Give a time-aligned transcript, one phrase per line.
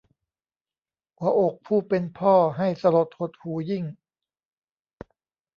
[1.17, 3.85] หัวอกผู้เป็นพ่อให้สลดหดหู่ยิ่ง